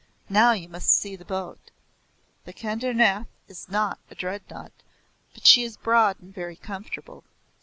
"Now 0.29 0.53
you 0.53 0.67
must 0.67 0.89
see 0.89 1.15
the 1.15 1.23
boat. 1.25 1.69
The 2.45 2.53
Kedarnath 2.53 3.27
is 3.47 3.69
not 3.69 3.99
a 4.09 4.15
Dreadnought, 4.15 4.71
but 5.35 5.45
she 5.45 5.61
is 5.61 5.77
broad 5.77 6.19
and 6.19 6.33
very 6.33 6.55
comfortable. 6.55 7.23